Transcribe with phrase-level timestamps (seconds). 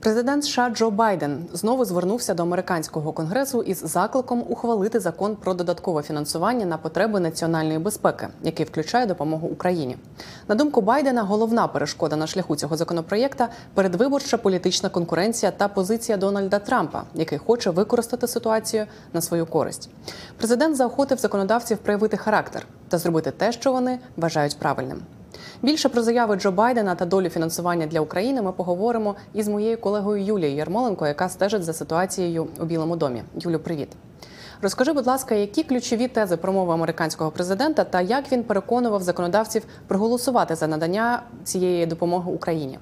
[0.00, 6.02] Президент США Джо Байден знову звернувся до американського конгресу із закликом ухвалити закон про додаткове
[6.02, 9.96] фінансування на потреби національної безпеки, який включає допомогу Україні.
[10.48, 16.58] На думку Байдена, головна перешкода на шляху цього законопроєкта передвиборча політична конкуренція та позиція Дональда
[16.58, 19.90] Трампа, який хоче використати ситуацію на свою користь.
[20.36, 25.02] Президент заохотив законодавців проявити характер та зробити те, що вони вважають правильним.
[25.62, 30.24] Більше про заяви Джо Байдена та долю фінансування для України ми поговоримо із моєю колегою
[30.24, 33.22] Юлією Ярмоленко, яка стежить за ситуацією у Білому домі.
[33.34, 33.88] Юлю, привіт.
[34.62, 40.54] Розкажи, будь ласка, які ключові тези промови американського президента та як він переконував законодавців проголосувати
[40.54, 42.78] за надання цієї допомоги Україні?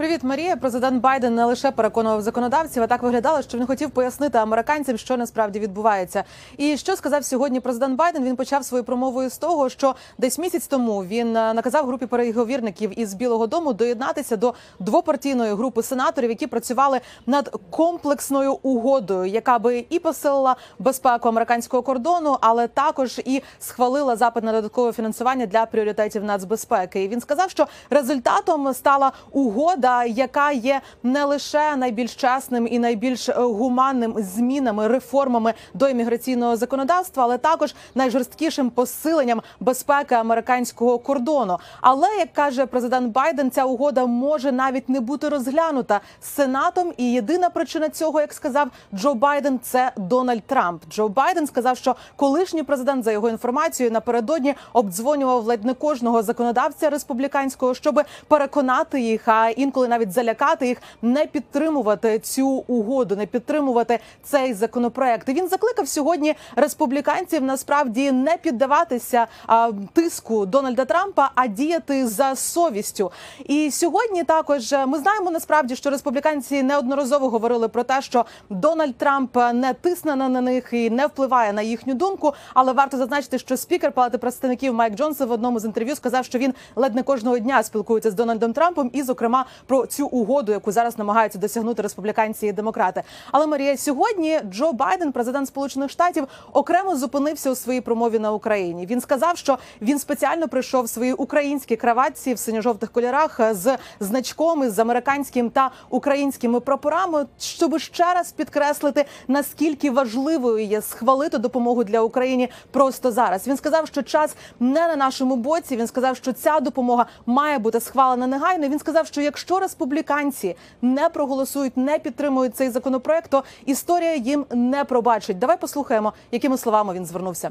[0.00, 0.56] Привіт, Марія.
[0.56, 5.16] Президент Байден не лише переконував законодавців, а так виглядало, що він хотів пояснити американцям, що
[5.16, 6.24] насправді відбувається.
[6.56, 8.24] І що сказав сьогодні президент Байден?
[8.24, 13.00] Він почав свою промовою з того, що десь місяць тому він е, наказав групі переговірників
[13.00, 19.84] із Білого Дому доєднатися до двопартійної групи сенаторів, які працювали над комплексною угодою, яка би
[19.90, 26.24] і посилила безпеку американського кордону, але також і схвалила запит на додаткове фінансування для пріоритетів
[26.24, 27.04] нацбезпеки.
[27.04, 33.28] І він сказав, що результатом стала угода яка є не лише найбільш чесним і найбільш
[33.28, 41.58] е, гуманним змінами реформами до імміграційного законодавства, але також найжорсткішим посиленням безпеки американського кордону.
[41.80, 46.92] Але як каже президент Байден, ця угода може навіть не бути розглянута сенатом.
[46.96, 50.82] І єдина причина цього, як сказав Джо Байден, це Дональд Трамп.
[50.90, 56.90] Джо Байден сказав, що колишній президент за його інформацією напередодні обдзвонював ледь не кожного законодавця
[56.90, 59.28] республіканського, щоб переконати їх.
[59.28, 65.28] А інколи інколи навіть залякати їх, не підтримувати цю угоду, не підтримувати цей законопроект.
[65.28, 72.34] І Він закликав сьогодні республіканців насправді не піддаватися а, тиску Дональда Трампа, а діяти за
[72.36, 73.12] совістю.
[73.44, 79.36] І сьогодні також ми знаємо насправді, що республіканці неодноразово говорили про те, що Дональд Трамп
[79.36, 82.34] не тисне на них і не впливає на їхню думку.
[82.54, 86.38] Але варто зазначити, що спікер Палати представників Майк Джонсон в одному з інтерв'ю сказав, що
[86.38, 90.72] він ледь не кожного дня спілкується з Дональдом Трампом, і, зокрема, про цю угоду, яку
[90.72, 93.02] зараз намагаються досягнути республіканці і демократи.
[93.32, 98.86] Але Марія сьогодні Джо Байден, президент Сполучених Штатів, окремо зупинився у своїй промові на Україні.
[98.86, 104.70] Він сказав, що він спеціально прийшов в свої українські краватці в синьо-жовтих кольорах з значком
[104.70, 112.00] з американським та українськими прапорами, щоб ще раз підкреслити наскільки важливою є схвалити допомогу для
[112.00, 113.48] України просто зараз.
[113.48, 115.76] Він сказав, що час не на нашому боці.
[115.76, 118.68] Він сказав, що ця допомога має бути схвалена негайно.
[118.68, 124.84] Він сказав, що якщо республіканці не проголосують, не підтримують цей законопроект, то історія їм не
[124.84, 125.38] пробачить.
[125.38, 127.50] Давай послухаємо, якими словами він звернувся.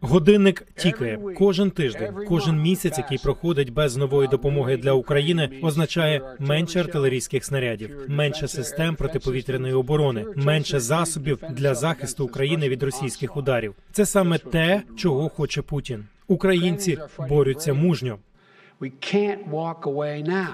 [0.00, 6.80] Годинник тікає кожен тиждень, кожен місяць, який проходить без нової допомоги для України, означає менше
[6.80, 13.74] артилерійських снарядів, менше систем протиповітряної оборони, менше засобів для захисту України від російських ударів.
[13.92, 16.04] Це саме те, чого хоче Путін.
[16.26, 16.98] Українці
[17.28, 18.18] борються мужньо.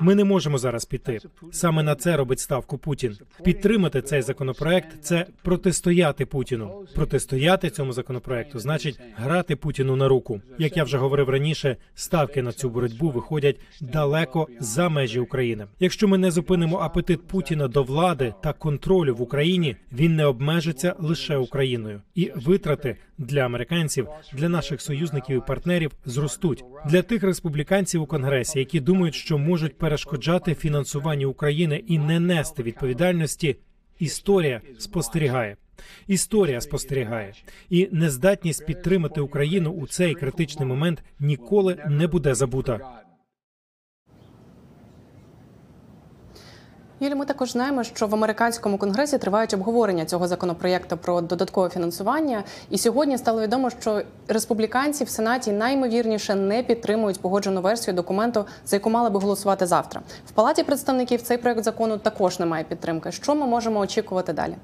[0.00, 1.18] Ми не можемо зараз піти.
[1.52, 3.16] Саме на це робить ставку Путін.
[3.44, 6.84] Підтримати цей законопроект це протистояти Путіну.
[6.94, 10.40] Протистояти цьому законопроекту значить грати Путіну на руку.
[10.58, 15.66] Як я вже говорив раніше, ставки на цю боротьбу виходять далеко за межі України.
[15.80, 20.94] Якщо ми не зупинимо апетит Путіна до влади та контролю в Україні, він не обмежиться
[20.98, 28.02] лише Україною, і витрати для американців, для наших союзників і партнерів зростуть для тих республіканців
[28.16, 33.56] конгресі, які думають, що можуть перешкоджати фінансуванню України і не нести відповідальності.
[33.98, 35.56] Історія спостерігає.
[36.06, 37.32] Історія спостерігає,
[37.70, 43.05] і нездатність підтримати Україну у цей критичний момент ніколи не буде забута.
[47.00, 52.44] Юлі, ми також знаємо, що в американському конгресі тривають обговорення цього законопроєкту про додаткове фінансування.
[52.70, 58.76] І сьогодні стало відомо, що республіканці в сенаті наймовірніше не підтримують погоджену версію документу, за
[58.76, 60.00] яку мали би голосувати завтра.
[60.26, 63.12] В палаті представників цей проект закону також немає підтримки.
[63.12, 64.54] Що ми можемо очікувати далі?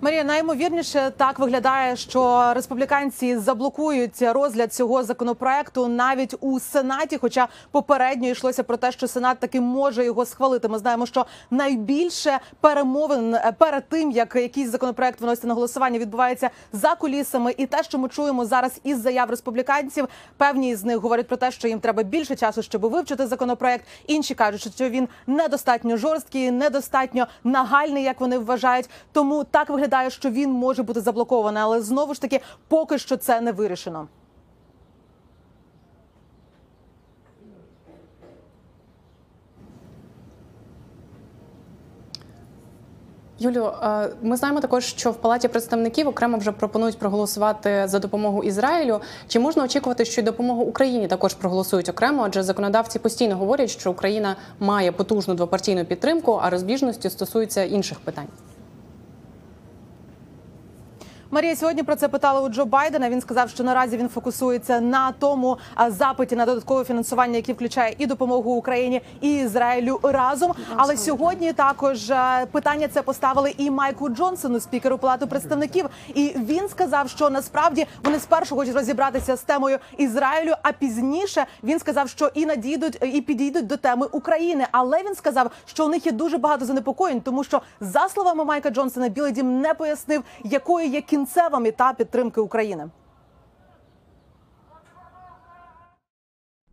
[0.00, 7.18] Марія наймовірніше так виглядає, що республіканці заблокують розгляд цього законопроекту навіть у сенаті.
[7.20, 10.68] Хоча попередньо йшлося про те, що сенат таки може його схвалити.
[10.68, 16.50] Ми знаємо, що найбільше перемовин е, перед тим, як якийсь законопроект виноситься на голосування, відбувається
[16.72, 17.54] за кулісами.
[17.56, 21.50] І те, що ми чуємо зараз із заяв республіканців, певні з них говорять про те,
[21.50, 23.84] що їм треба більше часу, щоб вивчити законопроект.
[24.06, 28.90] Інші кажуть, що він недостатньо жорсткий, недостатньо нагальний, як вони вважають.
[29.12, 33.16] Тому так виглядає виглядає, що він може бути заблокований, але знову ж таки поки що
[33.16, 34.08] це не вирішено.
[43.40, 48.44] Юлю, е, ми знаємо також, що в палаті представників окремо вже пропонують проголосувати за допомогу
[48.44, 49.00] Ізраїлю.
[49.28, 52.22] Чи можна очікувати, що й допомогу Україні також проголосують окремо?
[52.26, 58.28] Адже законодавці постійно говорять, що Україна має потужну двопартійну підтримку, а розбіжності стосуються інших питань.
[61.30, 63.10] Марія сьогодні про це питала у Джо Байдена.
[63.10, 65.58] Він сказав, що наразі він фокусується на тому
[65.88, 70.52] запиті на додаткове фінансування, яке включає і допомогу Україні і Ізраїлю разом.
[70.76, 75.86] Але сьогодні також е, питання це поставили і Майку Джонсону, спікеру Палати представників.
[76.14, 81.78] І він сказав, що насправді вони спершу хочуть розібратися з темою Ізраїлю, а пізніше він
[81.78, 84.66] сказав, що і надійдуть і підійдуть до теми України.
[84.72, 88.70] Але він сказав, що у них є дуже багато занепокоєнь, тому що за словами Майка
[88.70, 92.88] Джонсона, Білий Дім не пояснив, якою є кінцева мета підтримки України.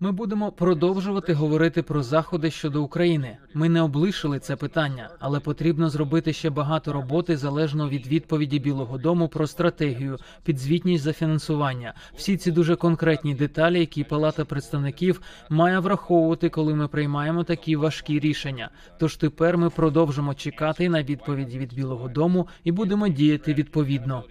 [0.00, 3.36] Ми будемо продовжувати говорити про заходи щодо України.
[3.54, 8.98] Ми не облишили це питання, але потрібно зробити ще багато роботи залежно від відповіді Білого
[8.98, 11.94] Дому про стратегію, підзвітність за фінансування.
[12.14, 15.20] Всі ці дуже конкретні деталі, які Палата представників
[15.50, 18.70] має враховувати, коли ми приймаємо такі важкі рішення.
[18.98, 24.24] Тож тепер ми продовжимо чекати на відповіді від Білого Дому і будемо діяти відповідно.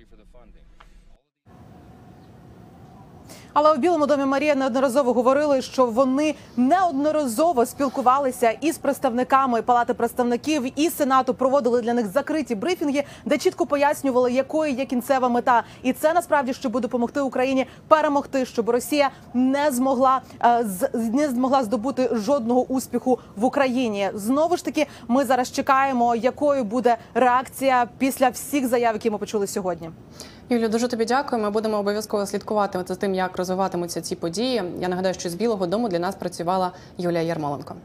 [3.56, 10.80] Але у Білому домі Марія неодноразово говорили, що вони неодноразово спілкувалися із представниками Палати представників
[10.80, 15.94] і Сенату, проводили для них закриті брифінги, де чітко пояснювали, якою є кінцева мета, і
[15.94, 22.62] це насправді щоб допомогти Україні перемогти, щоб Росія не змогла е, не змогла здобути жодного
[22.62, 24.10] успіху в Україні.
[24.14, 29.48] Знову ж таки, ми зараз чекаємо, якою буде реакція після всіх заяв, які ми почули
[29.48, 29.90] сьогодні.
[30.50, 31.42] Юлію, дуже тобі дякую.
[31.42, 34.64] Ми будемо обов'язково слідкувати за тим, як розвиватимуться ці події.
[34.80, 37.76] Я нагадаю, що з Білого Дому для нас працювала Юлія Ярмоленко.